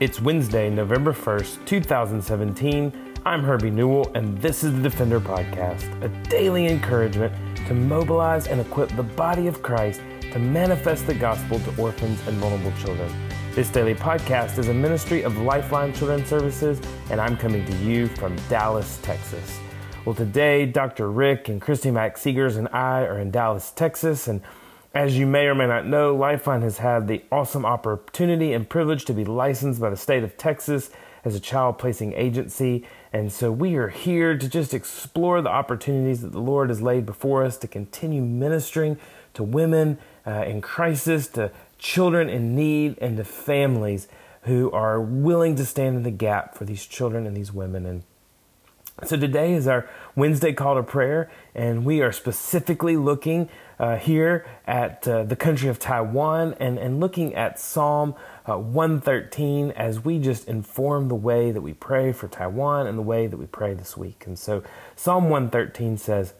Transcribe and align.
It's 0.00 0.20
Wednesday, 0.20 0.70
November 0.70 1.12
1st, 1.12 1.66
2017. 1.66 2.92
I'm 3.26 3.42
Herbie 3.42 3.72
Newell, 3.72 4.12
and 4.14 4.38
this 4.40 4.62
is 4.62 4.72
the 4.72 4.80
Defender 4.80 5.18
Podcast, 5.18 5.90
a 6.04 6.08
daily 6.28 6.68
encouragement 6.68 7.32
to 7.66 7.74
mobilize 7.74 8.46
and 8.46 8.60
equip 8.60 8.94
the 8.94 9.02
body 9.02 9.48
of 9.48 9.60
Christ 9.60 10.00
to 10.30 10.38
manifest 10.38 11.08
the 11.08 11.14
gospel 11.14 11.58
to 11.58 11.82
orphans 11.82 12.24
and 12.28 12.36
vulnerable 12.36 12.70
children. 12.78 13.12
This 13.56 13.70
daily 13.70 13.96
podcast 13.96 14.56
is 14.58 14.68
a 14.68 14.74
ministry 14.74 15.22
of 15.22 15.36
Lifeline 15.38 15.92
Children's 15.92 16.28
Services, 16.28 16.80
and 17.10 17.20
I'm 17.20 17.36
coming 17.36 17.66
to 17.66 17.76
you 17.78 18.06
from 18.06 18.36
Dallas, 18.48 19.00
Texas. 19.02 19.58
Well, 20.04 20.14
today, 20.14 20.64
Dr. 20.64 21.10
Rick 21.10 21.48
and 21.48 21.60
Christy 21.60 21.90
Mack 21.90 22.18
Seegers 22.18 22.56
and 22.56 22.68
I 22.68 23.00
are 23.00 23.18
in 23.18 23.32
Dallas, 23.32 23.72
Texas, 23.72 24.28
and 24.28 24.42
as 24.98 25.16
you 25.16 25.28
may 25.28 25.46
or 25.46 25.54
may 25.54 25.68
not 25.68 25.86
know, 25.86 26.12
Lifeline 26.12 26.62
has 26.62 26.78
had 26.78 27.06
the 27.06 27.22
awesome 27.30 27.64
opportunity 27.64 28.52
and 28.52 28.68
privilege 28.68 29.04
to 29.04 29.12
be 29.12 29.24
licensed 29.24 29.80
by 29.80 29.90
the 29.90 29.96
state 29.96 30.24
of 30.24 30.36
Texas 30.36 30.90
as 31.24 31.36
a 31.36 31.40
child 31.40 31.78
placing 31.78 32.14
agency. 32.14 32.84
And 33.12 33.30
so 33.30 33.52
we 33.52 33.76
are 33.76 33.90
here 33.90 34.36
to 34.36 34.48
just 34.48 34.74
explore 34.74 35.40
the 35.40 35.50
opportunities 35.50 36.22
that 36.22 36.32
the 36.32 36.40
Lord 36.40 36.68
has 36.68 36.82
laid 36.82 37.06
before 37.06 37.44
us 37.44 37.56
to 37.58 37.68
continue 37.68 38.22
ministering 38.22 38.98
to 39.34 39.44
women 39.44 39.98
uh, 40.26 40.42
in 40.48 40.60
crisis, 40.60 41.28
to 41.28 41.52
children 41.78 42.28
in 42.28 42.56
need, 42.56 42.98
and 43.00 43.18
to 43.18 43.24
families 43.24 44.08
who 44.42 44.68
are 44.72 45.00
willing 45.00 45.54
to 45.54 45.64
stand 45.64 45.96
in 45.96 46.02
the 46.02 46.10
gap 46.10 46.56
for 46.56 46.64
these 46.64 46.84
children 46.84 47.24
and 47.24 47.36
these 47.36 47.52
women. 47.52 47.86
And 47.86 48.02
so 49.04 49.16
today 49.16 49.52
is 49.52 49.68
our 49.68 49.88
Wednesday 50.16 50.52
call 50.52 50.74
to 50.74 50.82
prayer, 50.82 51.30
and 51.54 51.84
we 51.84 52.00
are 52.00 52.10
specifically 52.10 52.96
looking 52.96 53.48
uh, 53.78 53.96
here 53.96 54.44
at 54.66 55.06
uh, 55.06 55.22
the 55.22 55.36
country 55.36 55.68
of 55.68 55.78
Taiwan 55.78 56.54
and, 56.58 56.78
and 56.78 56.98
looking 56.98 57.34
at 57.34 57.60
Psalm 57.60 58.16
uh, 58.46 58.58
113 58.58 59.70
as 59.70 60.04
we 60.04 60.18
just 60.18 60.48
inform 60.48 61.08
the 61.08 61.14
way 61.14 61.52
that 61.52 61.60
we 61.60 61.74
pray 61.74 62.12
for 62.12 62.26
Taiwan 62.26 62.88
and 62.88 62.98
the 62.98 63.02
way 63.02 63.28
that 63.28 63.36
we 63.36 63.46
pray 63.46 63.72
this 63.74 63.96
week. 63.96 64.24
And 64.26 64.36
so 64.36 64.64
Psalm 64.96 65.30
113 65.30 65.96
says, 65.96 66.34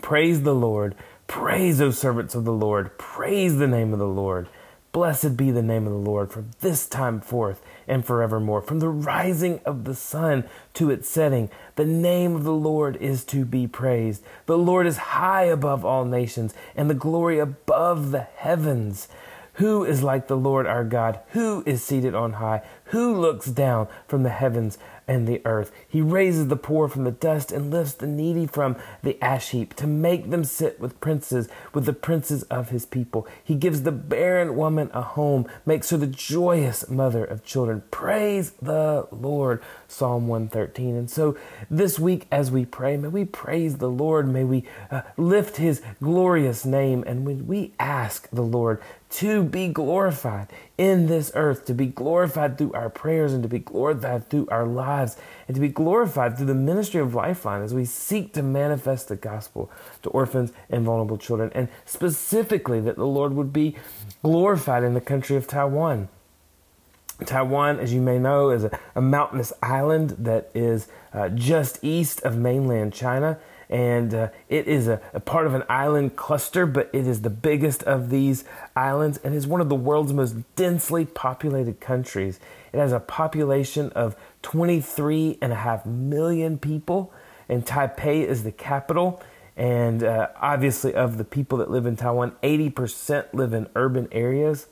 Praise 0.00 0.42
the 0.42 0.54
Lord, 0.54 0.94
praise, 1.26 1.80
O 1.80 1.90
servants 1.90 2.34
of 2.36 2.44
the 2.44 2.52
Lord, 2.52 2.96
praise 2.98 3.56
the 3.56 3.68
name 3.68 3.92
of 3.92 3.98
the 3.98 4.06
Lord. 4.06 4.48
Blessed 4.96 5.36
be 5.36 5.50
the 5.50 5.60
name 5.60 5.86
of 5.86 5.92
the 5.92 5.98
Lord 5.98 6.32
from 6.32 6.52
this 6.60 6.86
time 6.88 7.20
forth 7.20 7.60
and 7.86 8.02
forevermore. 8.02 8.62
From 8.62 8.78
the 8.78 8.88
rising 8.88 9.60
of 9.66 9.84
the 9.84 9.94
sun 9.94 10.44
to 10.72 10.90
its 10.90 11.06
setting, 11.06 11.50
the 11.74 11.84
name 11.84 12.34
of 12.34 12.44
the 12.44 12.54
Lord 12.54 12.96
is 12.96 13.22
to 13.24 13.44
be 13.44 13.66
praised. 13.66 14.22
The 14.46 14.56
Lord 14.56 14.86
is 14.86 14.96
high 14.96 15.42
above 15.42 15.84
all 15.84 16.06
nations, 16.06 16.54
and 16.74 16.88
the 16.88 16.94
glory 16.94 17.38
above 17.38 18.10
the 18.10 18.22
heavens. 18.22 19.08
Who 19.56 19.84
is 19.84 20.02
like 20.02 20.28
the 20.28 20.36
Lord 20.36 20.66
our 20.66 20.84
God? 20.84 21.20
Who 21.28 21.62
is 21.64 21.82
seated 21.82 22.14
on 22.14 22.34
high? 22.34 22.62
Who 22.90 23.18
looks 23.18 23.46
down 23.46 23.88
from 24.06 24.22
the 24.22 24.30
heavens 24.30 24.76
and 25.08 25.26
the 25.26 25.40
earth? 25.46 25.72
He 25.88 26.02
raises 26.02 26.48
the 26.48 26.56
poor 26.56 26.88
from 26.88 27.04
the 27.04 27.10
dust 27.10 27.52
and 27.52 27.70
lifts 27.70 27.94
the 27.94 28.06
needy 28.06 28.46
from 28.46 28.76
the 29.02 29.20
ash 29.22 29.50
heap 29.50 29.74
to 29.76 29.86
make 29.86 30.28
them 30.30 30.44
sit 30.44 30.78
with 30.78 31.00
princes, 31.00 31.48
with 31.72 31.86
the 31.86 31.94
princes 31.94 32.42
of 32.44 32.68
his 32.68 32.84
people. 32.84 33.26
He 33.42 33.54
gives 33.54 33.82
the 33.82 33.92
barren 33.92 34.56
woman 34.56 34.90
a 34.92 35.00
home, 35.00 35.46
makes 35.64 35.88
her 35.88 35.96
the 35.96 36.06
joyous 36.06 36.88
mother 36.90 37.24
of 37.24 37.42
children. 37.42 37.82
Praise 37.90 38.52
the 38.60 39.08
Lord. 39.10 39.62
Psalm 39.88 40.28
113. 40.28 40.96
And 40.96 41.10
so 41.10 41.36
this 41.70 41.98
week, 41.98 42.26
as 42.30 42.50
we 42.50 42.64
pray, 42.64 42.96
may 42.96 43.08
we 43.08 43.24
praise 43.24 43.78
the 43.78 43.90
Lord. 43.90 44.28
May 44.28 44.44
we 44.44 44.64
uh, 44.90 45.02
lift 45.16 45.56
his 45.56 45.82
glorious 46.02 46.64
name. 46.64 47.04
And 47.06 47.24
when 47.24 47.46
we 47.46 47.72
ask 47.78 48.28
the 48.30 48.42
Lord 48.42 48.80
to 49.16 49.42
be 49.42 49.68
glorified 49.68 50.46
in 50.76 51.06
this 51.06 51.32
earth, 51.34 51.64
to 51.64 51.72
be 51.72 51.86
glorified 51.86 52.58
through 52.58 52.70
our 52.74 52.90
prayers 52.90 53.32
and 53.32 53.42
to 53.42 53.48
be 53.48 53.58
glorified 53.58 54.28
through 54.28 54.46
our 54.50 54.66
lives 54.66 55.16
and 55.48 55.54
to 55.54 55.60
be 55.60 55.70
glorified 55.70 56.36
through 56.36 56.44
the 56.44 56.54
ministry 56.54 57.00
of 57.00 57.14
Lifeline 57.14 57.62
as 57.62 57.72
we 57.72 57.86
seek 57.86 58.34
to 58.34 58.42
manifest 58.42 59.08
the 59.08 59.16
gospel 59.16 59.70
to 60.02 60.10
orphans 60.10 60.52
and 60.68 60.84
vulnerable 60.84 61.16
children. 61.16 61.50
And 61.54 61.68
specifically, 61.86 62.78
that 62.80 62.96
the 62.96 63.06
Lord 63.06 63.32
would 63.32 63.54
be 63.54 63.74
glorified 64.22 64.84
in 64.84 64.92
the 64.92 65.00
country 65.00 65.36
of 65.36 65.46
Taiwan. 65.46 66.10
Taiwan, 67.24 67.80
as 67.80 67.94
you 67.94 68.02
may 68.02 68.18
know, 68.18 68.50
is 68.50 68.64
a, 68.64 68.78
a 68.94 69.00
mountainous 69.00 69.50
island 69.62 70.10
that 70.18 70.50
is 70.54 70.88
uh, 71.14 71.30
just 71.30 71.82
east 71.82 72.20
of 72.20 72.36
mainland 72.36 72.92
China 72.92 73.38
and 73.68 74.14
uh, 74.14 74.28
it 74.48 74.68
is 74.68 74.86
a, 74.86 75.00
a, 75.12 75.20
part 75.20 75.46
of 75.46 75.54
an 75.54 75.64
island 75.68 76.16
cluster, 76.16 76.66
but 76.66 76.88
it 76.92 77.06
is 77.06 77.22
the 77.22 77.30
biggest 77.30 77.82
of 77.82 78.10
these 78.10 78.44
islands 78.76 79.18
and 79.24 79.34
is 79.34 79.46
one 79.46 79.60
of 79.60 79.68
the 79.68 79.74
world's 79.74 80.12
most 80.12 80.36
densely 80.54 81.04
populated 81.04 81.80
countries. 81.80 82.38
It 82.72 82.78
has 82.78 82.92
a 82.92 83.00
population 83.00 83.90
of 83.90 84.14
23 84.42 85.38
and 85.42 85.52
a 85.52 85.56
half 85.56 85.84
million 85.84 86.58
people, 86.58 87.12
and 87.48 87.66
Taipei 87.66 88.24
is 88.24 88.44
the 88.44 88.52
capital. 88.52 89.20
And 89.56 90.04
uh, 90.04 90.28
obviously, 90.40 90.94
of 90.94 91.16
the 91.16 91.24
people 91.24 91.58
that 91.58 91.70
live 91.70 91.86
in 91.86 91.96
Taiwan, 91.96 92.32
80% 92.42 93.32
live 93.32 93.54
in 93.54 93.68
urban 93.74 94.06
areas. 94.12 94.66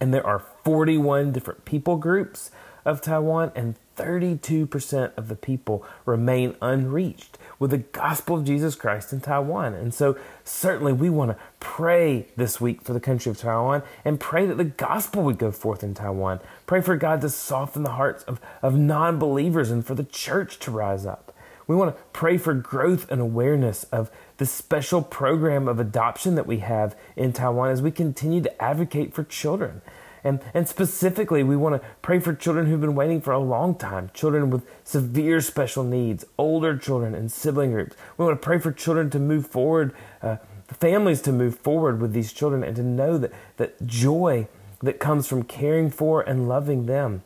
And 0.00 0.12
there 0.12 0.26
are 0.26 0.40
41 0.64 1.30
different 1.32 1.64
people 1.64 1.96
groups 1.96 2.50
of 2.84 3.00
Taiwan, 3.00 3.52
and 3.54 3.76
32% 3.96 5.16
of 5.16 5.28
the 5.28 5.36
people 5.36 5.84
remain 6.04 6.56
unreached 6.60 7.38
with 7.62 7.70
the 7.70 7.78
gospel 7.78 8.36
of 8.36 8.44
Jesus 8.44 8.74
Christ 8.74 9.12
in 9.12 9.20
Taiwan. 9.20 9.72
And 9.72 9.94
so, 9.94 10.18
certainly, 10.42 10.92
we 10.92 11.08
want 11.08 11.30
to 11.30 11.36
pray 11.60 12.26
this 12.34 12.60
week 12.60 12.82
for 12.82 12.92
the 12.92 12.98
country 12.98 13.30
of 13.30 13.38
Taiwan 13.38 13.84
and 14.04 14.18
pray 14.18 14.46
that 14.46 14.56
the 14.56 14.64
gospel 14.64 15.22
would 15.22 15.38
go 15.38 15.52
forth 15.52 15.84
in 15.84 15.94
Taiwan. 15.94 16.40
Pray 16.66 16.80
for 16.80 16.96
God 16.96 17.20
to 17.20 17.28
soften 17.28 17.84
the 17.84 17.92
hearts 17.92 18.24
of, 18.24 18.40
of 18.62 18.76
non 18.76 19.20
believers 19.20 19.70
and 19.70 19.86
for 19.86 19.94
the 19.94 20.02
church 20.02 20.58
to 20.58 20.72
rise 20.72 21.06
up. 21.06 21.32
We 21.68 21.76
want 21.76 21.94
to 21.94 22.02
pray 22.12 22.36
for 22.36 22.52
growth 22.52 23.08
and 23.12 23.20
awareness 23.20 23.84
of 23.84 24.10
the 24.38 24.46
special 24.46 25.00
program 25.00 25.68
of 25.68 25.78
adoption 25.78 26.34
that 26.34 26.48
we 26.48 26.58
have 26.58 26.96
in 27.14 27.32
Taiwan 27.32 27.70
as 27.70 27.80
we 27.80 27.92
continue 27.92 28.40
to 28.40 28.62
advocate 28.62 29.14
for 29.14 29.22
children. 29.22 29.82
And, 30.24 30.40
and 30.54 30.68
specifically, 30.68 31.42
we 31.42 31.56
want 31.56 31.80
to 31.80 31.88
pray 32.00 32.20
for 32.20 32.32
children 32.32 32.66
who've 32.66 32.80
been 32.80 32.94
waiting 32.94 33.20
for 33.20 33.32
a 33.32 33.38
long 33.38 33.74
time, 33.74 34.10
children 34.14 34.50
with 34.50 34.64
severe 34.84 35.40
special 35.40 35.82
needs, 35.82 36.24
older 36.38 36.76
children, 36.76 37.14
and 37.14 37.30
sibling 37.30 37.72
groups. 37.72 37.96
We 38.16 38.24
want 38.24 38.40
to 38.40 38.44
pray 38.44 38.58
for 38.58 38.70
children 38.70 39.10
to 39.10 39.18
move 39.18 39.46
forward, 39.46 39.92
uh, 40.22 40.36
families 40.68 41.20
to 41.22 41.32
move 41.32 41.58
forward 41.58 42.00
with 42.00 42.12
these 42.12 42.32
children, 42.32 42.62
and 42.62 42.76
to 42.76 42.82
know 42.82 43.18
that, 43.18 43.32
that 43.56 43.84
joy 43.86 44.46
that 44.80 45.00
comes 45.00 45.26
from 45.26 45.42
caring 45.42 45.90
for 45.90 46.20
and 46.20 46.48
loving 46.48 46.86
them. 46.86 47.22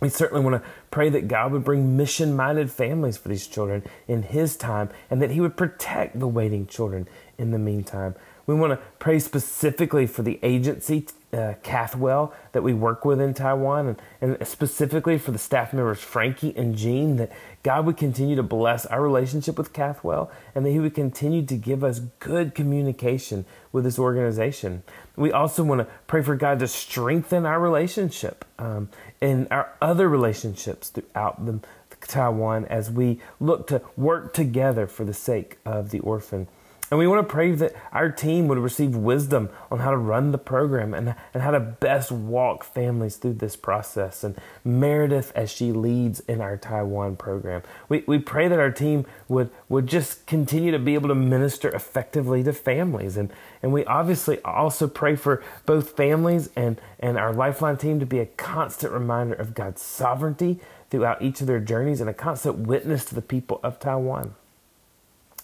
We 0.00 0.08
certainly 0.08 0.42
want 0.42 0.62
to 0.62 0.68
pray 0.92 1.08
that 1.08 1.26
God 1.26 1.50
would 1.50 1.64
bring 1.64 1.96
mission 1.96 2.36
minded 2.36 2.70
families 2.70 3.16
for 3.16 3.28
these 3.28 3.48
children 3.48 3.82
in 4.06 4.22
His 4.22 4.56
time 4.56 4.90
and 5.10 5.20
that 5.20 5.32
He 5.32 5.40
would 5.40 5.56
protect 5.56 6.20
the 6.20 6.28
waiting 6.28 6.68
children 6.68 7.08
in 7.36 7.50
the 7.50 7.58
meantime. 7.58 8.14
We 8.46 8.54
want 8.54 8.72
to 8.72 8.86
pray 8.98 9.18
specifically 9.18 10.06
for 10.06 10.22
the 10.22 10.38
agency 10.42 11.06
uh, 11.32 11.54
Cathwel 11.62 12.34
that 12.52 12.62
we 12.62 12.74
work 12.74 13.04
with 13.04 13.20
in 13.20 13.32
Taiwan, 13.32 13.96
and, 14.20 14.36
and 14.36 14.46
specifically 14.46 15.16
for 15.16 15.30
the 15.30 15.38
staff 15.38 15.72
members 15.72 16.00
Franky 16.00 16.52
and 16.56 16.76
Jean, 16.76 17.16
that 17.16 17.32
God 17.62 17.86
would 17.86 17.96
continue 17.96 18.36
to 18.36 18.42
bless 18.42 18.84
our 18.86 19.00
relationship 19.00 19.56
with 19.56 19.72
Cathwel, 19.72 20.30
and 20.54 20.66
that 20.66 20.70
He 20.70 20.80
would 20.80 20.94
continue 20.94 21.44
to 21.46 21.56
give 21.56 21.82
us 21.82 22.00
good 22.18 22.54
communication 22.54 23.46
with 23.70 23.84
this 23.84 23.98
organization. 23.98 24.82
We 25.16 25.32
also 25.32 25.64
want 25.64 25.80
to 25.80 25.86
pray 26.06 26.22
for 26.22 26.36
God 26.36 26.58
to 26.58 26.68
strengthen 26.68 27.46
our 27.46 27.60
relationship 27.60 28.44
um, 28.58 28.90
and 29.22 29.48
our 29.50 29.72
other 29.80 30.08
relationships 30.08 30.81
throughout 30.88 31.44
the, 31.44 31.60
Taiwan 32.08 32.64
as 32.66 32.90
we 32.90 33.20
look 33.40 33.66
to 33.68 33.82
work 33.96 34.34
together 34.34 34.86
for 34.86 35.04
the 35.04 35.14
sake 35.14 35.58
of 35.64 35.90
the 35.90 36.00
orphan. 36.00 36.48
And 36.90 36.98
we 36.98 37.06
want 37.06 37.26
to 37.26 37.32
pray 37.32 37.52
that 37.52 37.74
our 37.90 38.10
team 38.10 38.48
would 38.48 38.58
receive 38.58 38.94
wisdom 38.94 39.48
on 39.70 39.78
how 39.78 39.92
to 39.92 39.96
run 39.96 40.30
the 40.30 40.36
program 40.36 40.92
and, 40.92 41.14
and 41.32 41.42
how 41.42 41.52
to 41.52 41.58
best 41.58 42.12
walk 42.12 42.64
families 42.64 43.16
through 43.16 43.34
this 43.34 43.56
process. 43.56 44.22
And 44.22 44.36
Meredith, 44.62 45.32
as 45.34 45.50
she 45.50 45.72
leads 45.72 46.20
in 46.20 46.42
our 46.42 46.58
Taiwan 46.58 47.16
program, 47.16 47.62
we, 47.88 48.04
we 48.06 48.18
pray 48.18 48.46
that 48.46 48.58
our 48.58 48.70
team 48.70 49.06
would, 49.26 49.48
would 49.70 49.86
just 49.86 50.26
continue 50.26 50.70
to 50.70 50.78
be 50.78 50.92
able 50.92 51.08
to 51.08 51.14
minister 51.14 51.70
effectively 51.70 52.42
to 52.42 52.52
families. 52.52 53.16
And, 53.16 53.32
and 53.62 53.72
we 53.72 53.86
obviously 53.86 54.38
also 54.42 54.86
pray 54.86 55.16
for 55.16 55.42
both 55.64 55.96
families 55.96 56.50
and, 56.54 56.78
and 57.00 57.16
our 57.16 57.32
Lifeline 57.32 57.78
team 57.78 58.00
to 58.00 58.06
be 58.06 58.18
a 58.18 58.26
constant 58.26 58.92
reminder 58.92 59.32
of 59.32 59.54
God's 59.54 59.80
sovereignty 59.80 60.60
throughout 60.92 61.22
each 61.22 61.40
of 61.40 61.46
their 61.46 61.58
journeys 61.58 62.02
and 62.02 62.10
a 62.10 62.12
constant 62.12 62.58
witness 62.58 63.02
to 63.06 63.14
the 63.14 63.22
people 63.22 63.58
of 63.62 63.80
Taiwan. 63.80 64.34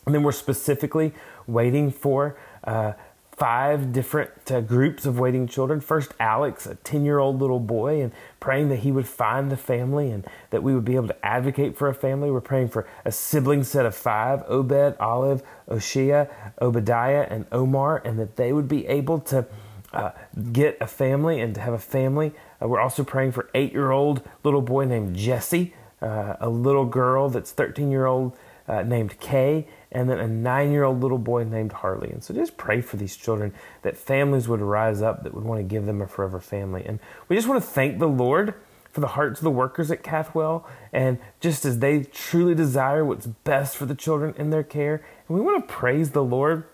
And 0.05 0.15
then 0.15 0.23
we're 0.23 0.33
specifically 0.33 1.15
waiting 1.47 1.91
for 1.91 2.39
uh, 2.65 2.93
five 3.35 3.91
different 3.91 4.31
uh, 4.51 4.61
groups 4.61 5.07
of 5.07 5.19
waiting 5.19 5.47
children. 5.47 5.81
First, 5.81 6.13
Alex, 6.21 6.67
a 6.67 6.75
10 6.75 7.07
year 7.07 7.19
old 7.19 7.41
little 7.41 7.61
boy, 7.61 8.03
and 8.03 8.13
praying 8.41 8.69
that 8.69 8.81
he 8.81 8.93
would 8.93 9.09
find 9.09 9.51
the 9.51 9.57
family 9.57 10.11
and 10.11 10.27
that 10.51 10.63
we 10.63 10.75
would 10.75 10.85
be 10.85 10.97
able 10.97 11.09
to 11.09 11.27
advocate 11.27 11.79
for 11.79 11.89
a 11.89 11.95
family. 11.95 12.31
We're 12.31 12.43
praying 12.43 12.69
for 12.69 12.87
a 13.07 13.11
sibling 13.11 13.65
set 13.65 13.87
of 13.87 13.95
five 13.95 14.43
Obed, 14.49 14.99
Olive, 15.01 15.43
Oshia, 15.67 16.29
Obadiah, 16.61 17.27
and 17.31 17.47
Omar, 17.51 18.03
and 18.05 18.19
that 18.19 18.37
they 18.37 18.53
would 18.53 18.69
be 18.69 18.87
able 18.87 19.19
to 19.21 19.47
uh, 19.93 20.11
get 20.53 20.77
a 20.81 20.87
family 20.87 21.41
and 21.41 21.55
to 21.55 21.61
have 21.61 21.73
a 21.73 21.79
family. 21.79 22.33
Uh, 22.63 22.69
we're 22.69 22.81
also 22.81 23.05
praying 23.05 23.33
for 23.33 23.51
eight 23.55 23.73
year 23.73 23.91
old 23.91 24.23
little 24.45 24.63
boy 24.63 24.85
named 24.85 25.17
Jesse, 25.17 25.75
uh, 26.03 26.35
a 26.41 26.49
little 26.49 26.85
girl 26.85 27.29
that's 27.29 27.53
13 27.53 27.91
year 27.91 28.07
old 28.07 28.37
uh, 28.69 28.83
named 28.83 29.19
Kay, 29.19 29.67
and 29.91 30.11
then 30.11 30.19
a 30.19 30.29
nine 30.29 30.71
year 30.71 30.85
old 30.85 31.01
little 31.01 31.19
boy 31.19 31.45
named 31.45 31.73
Harley. 31.73 32.11
And 32.11 32.23
so 32.23 32.35
just 32.35 32.57
pray 32.57 32.81
for 32.81 32.97
these 32.97 33.17
children 33.17 33.55
that 33.83 33.97
families 33.97 34.47
would 34.47 34.61
rise 34.61 35.01
up 35.01 35.23
that 35.23 35.35
would 35.35 35.45
want 35.45 35.59
to 35.61 35.65
give 35.65 35.87
them 35.87 36.03
a 36.03 36.07
forever 36.07 36.41
family. 36.41 36.85
And 36.85 37.01
we 37.29 37.37
just 37.37 37.49
want 37.49 37.63
to 37.63 37.69
thank 37.69 37.99
the 37.99 38.09
Lord 38.09 38.55
for 38.93 39.01
the 39.01 39.09
hearts 39.09 39.41
of 39.41 39.45
the 39.45 39.51
workers 39.51 39.91
at 39.91 40.03
Cathwel, 40.03 40.67
and 40.93 41.19
just 41.41 41.65
as 41.65 41.79
they 41.79 42.03
truly 42.05 42.55
desire 42.55 43.05
what's 43.05 43.27
best 43.27 43.77
for 43.77 43.87
the 43.87 43.95
children 43.95 44.35
in 44.37 44.51
their 44.51 44.63
care. 44.63 45.05
And 45.29 45.39
we 45.39 45.41
want 45.41 45.67
to 45.67 45.73
praise 45.73 46.11
the 46.11 46.25
Lord 46.25 46.65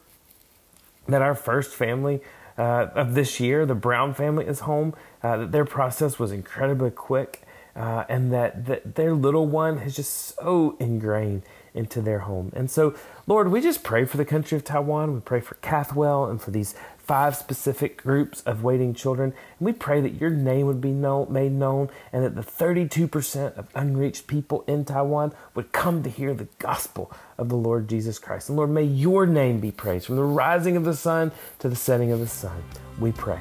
that 1.07 1.23
our 1.23 1.35
first 1.35 1.75
family 1.75 2.21
uh, 2.57 2.89
of 2.95 3.15
this 3.15 3.41
year, 3.41 3.67
the 3.67 3.75
Brown 3.75 4.15
family, 4.15 4.47
is 4.47 4.61
home, 4.61 4.95
uh, 5.23 5.37
that 5.39 5.53
their 5.53 5.65
process 5.65 6.19
was 6.19 6.33
incredibly 6.33 6.91
quick, 6.91 7.43
uh, 7.75 8.05
and 8.09 8.33
that, 8.33 8.67
that 8.67 8.95
their 8.95 9.15
little 9.15 9.47
one 9.47 9.79
has 9.79 9.97
just 9.97 10.37
so 10.37 10.77
ingrained 10.79 11.43
into 11.75 12.01
their 12.01 12.21
home. 12.21 12.53
And 12.55 12.71
so, 12.71 12.95
Lord, 13.27 13.51
we 13.51 13.61
just 13.61 13.83
pray 13.83 14.05
for 14.05 14.17
the 14.17 14.25
country 14.25 14.57
of 14.57 14.65
Taiwan. 14.65 15.13
We 15.13 15.21
pray 15.21 15.41
for 15.41 15.57
Cathwel 15.57 16.27
and 16.27 16.41
for 16.41 16.51
these 16.51 16.75
five 16.97 17.37
specific 17.37 18.03
groups 18.03 18.41
of 18.43 18.63
waiting 18.63 18.95
children. 18.95 19.35
And 19.59 19.67
we 19.67 19.73
pray 19.73 20.01
that 20.01 20.21
your 20.21 20.31
name 20.31 20.67
would 20.67 20.81
be 20.81 20.93
known, 20.93 21.33
made 21.33 21.53
known 21.53 21.91
and 22.13 22.25
that 22.25 22.35
the 22.35 22.43
32% 22.43 23.59
of 23.59 23.69
unreached 23.75 24.27
people 24.27 24.65
in 24.67 24.85
Taiwan 24.85 25.33
would 25.55 25.73
come 25.73 26.03
to 26.03 26.11
hear 26.11 26.33
the 26.33 26.49
gospel 26.59 27.13
of 27.37 27.49
the 27.49 27.57
Lord 27.57 27.89
Jesus 27.89 28.19
Christ. 28.19 28.49
And 28.49 28.57
Lord, 28.57 28.71
may 28.71 28.85
your 28.85 29.27
name 29.27 29.61
be 29.61 29.71
praised 29.71 30.07
from 30.07 30.17
the 30.17 30.25
rising 30.25 30.77
of 30.77 30.85
the 30.85 30.97
sun 30.97 31.33
to 31.59 31.69
the 31.69 31.77
setting 31.77 32.13
of 32.13 32.21
the 32.21 32.29
sun. 32.29 32.63
We 32.99 33.13
pray. 33.13 33.41